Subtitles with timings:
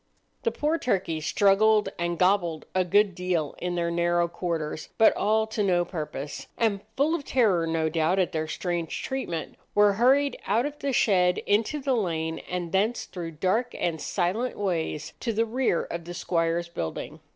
[0.41, 5.45] The poor turkeys struggled and "gobbled" a good deal in their narrow quarters, but all
[5.45, 10.39] to no purpose; and full of terror, no doubt, at their strange treatment, were hurried
[10.47, 15.31] out of the shed into the lane, and thence through dark and silent ways to
[15.33, 17.19] the rear of the squire's building.